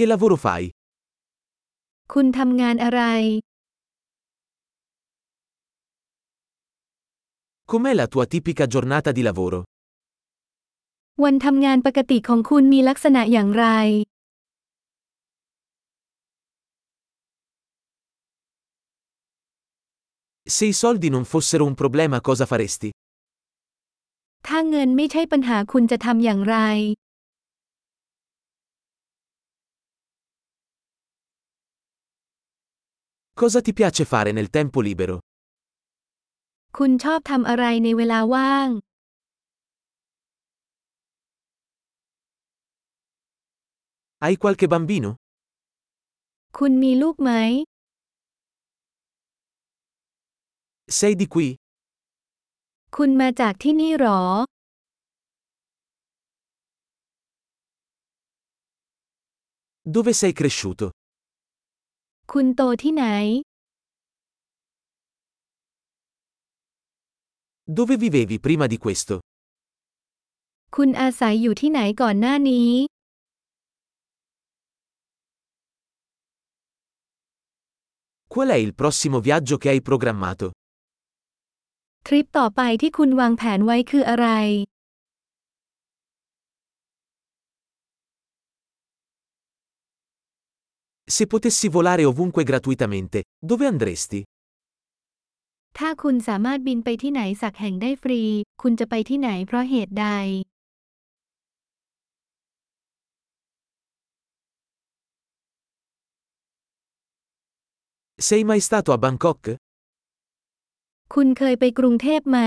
[0.00, 0.63] Che lavoro fai?
[2.13, 3.01] คุณทำงานอะไร
[7.71, 9.59] Com'è la tua tipica giornata di lavoro?
[11.23, 13.65] วันทำงานปกติของคุณมีลักษณะอย่างไร
[20.55, 22.89] Se i soldi non fossero un problema cosa faresti?
[24.47, 26.57] ถ้าเงินไม่ใช่ปัญหาคุณจะทำอย่างไร
[33.40, 35.16] Cosa ti piace fare nel tempo libero?
[36.76, 38.68] คุณชอบทำอะไรในเวลาว่าง
[44.24, 45.10] Hai qualche bambino?
[46.58, 47.32] คุณมีลูกไหม
[50.98, 51.48] Sei di qui?
[52.96, 54.22] คุณมาจากที่นี่หรอ
[59.94, 60.86] Dove sei cresciuto?
[62.37, 63.05] คุณโตที่ไหน
[67.75, 69.13] Dove vivevi prima di questo?
[70.75, 72.71] คุณอาศัยอยู่ที่ไหนก่อนหน้านี้
[78.33, 80.45] Qual è il prossimo viaggio che hai programmato?
[82.07, 84.27] ทริปต่อไปที่คุณวางแผนไว้คืออะไร
[91.10, 94.20] Se potessi volare ovunque gratuitamente, dove andresti?
[95.78, 98.22] ถ้าคุณสามารถบินไปที่ไหนสักแห่งได้ฟรี
[98.62, 100.08] คุณจะไปที่ไหนเพราะเหตุใด
[108.28, 109.40] Sei mai stato a Bangkok?
[111.14, 112.38] คุณเคยไปกรุงเทพไหม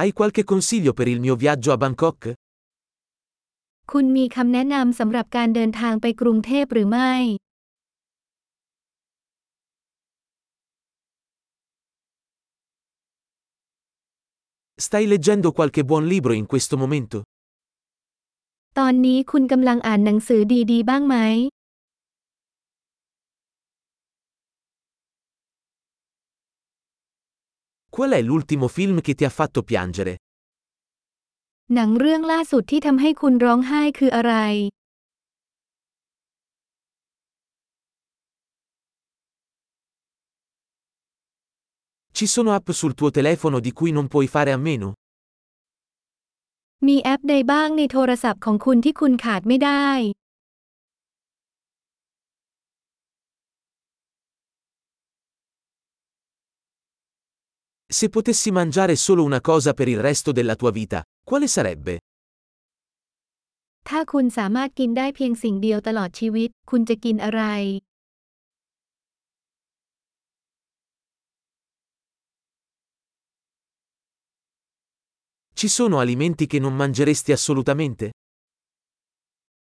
[0.00, 2.20] Hai qualche consiglio per il mio viaggio a Bangkok?
[3.93, 7.13] คุณมีคำแนะนำสำหรับการเดินทางไปกรุงเทพหรือไม่
[14.85, 17.17] Stai leggendo qualche buon libro in questo momento?
[18.77, 21.15] ตอนนี้คุณกำลังอ่านหนังสือดีๆ บ้างไหม
[27.95, 30.11] Qual è l'ultimo film che ti ha fatto piangere?
[31.75, 34.33] หนังเรื่องล่าสุดที่ทำให้คุณร้องไห้คืออะไร
[42.17, 44.89] Ci sono app sul tuo telefono di cui non puoi fare a meno?
[46.87, 49.87] มีแอปใดบ้างในโทรศัพท์ของคุณที่คุณขาดไม่ได้
[57.98, 61.92] Se potessi mangiare solo una cosa per il resto della tua vita, quale sarebbe?
[63.88, 67.42] ถ้าคุณสามารถกินได้เพียงสิ่งเดียวตลอดชีวิต คุณจะกินอะไร
[75.58, 78.04] Ci sono alimenti che non mangeresti assolutamente?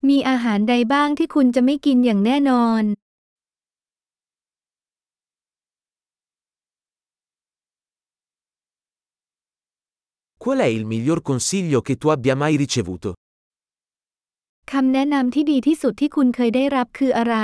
[0.08, 2.82] มีอาหารใดบ้างที่คุณจะไม่กินอย่างแน่นอน
[10.44, 13.10] Qual è il miglior consiglio che tu abbia mai ricevuto?
[14.72, 17.36] คำแนะนำที่ดีที่สุดที่คุณเคยได้รับคืออะไร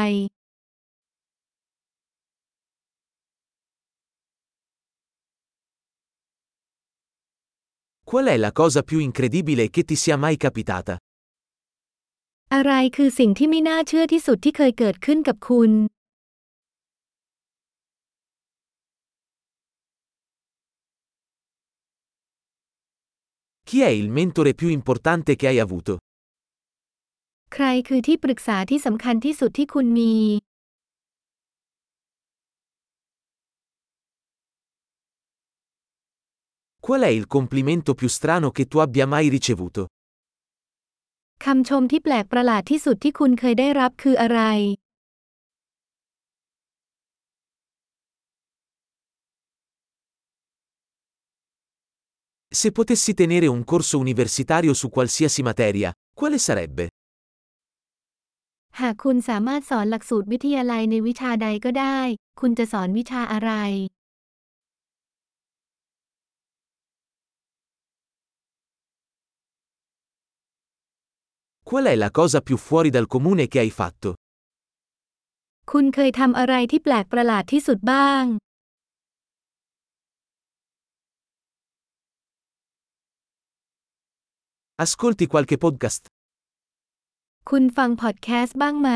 [8.11, 10.95] Qual è la cosa più incredibile che ti sia mai capitata?
[12.55, 15.71] อะไรคือสิ่งที่ไม่น่าเชื่อที่สุดที่เคยเกิดขึ้นกับคุณ
[23.71, 25.93] Chi è il mentore più importante che hai avuto?
[27.55, 30.15] ใครคือที่ปรึกษาที่สำคัญที่สุดที่คุณมี
[36.85, 39.83] Qual è il complimento più strano che tu abbia mai ricevuto?
[41.45, 44.41] คำชมที่แปลกประหลาดที่สุดที่คุณเคยได้รับคืออะไร
[52.61, 56.85] Se potessi tenere un corso universitario su qualsiasi materia, quale sarebbe?
[58.81, 61.99] หากคุณสามารถสอนหลักสูตรวิทยาลัยในวิชาใดก็ได้
[62.41, 63.53] คุณจะสอนวิชาอะไร
[71.69, 74.09] Qual è la cosa più fuori dal comune che hai fatto?
[75.73, 78.25] คุณเคยทำอะไรที่แปลกประหลาดที่สุดบ้าง
[84.85, 86.03] Ascolti qualche podcast?
[87.51, 88.91] คุณฟังพอดแคสต์บ้างไหม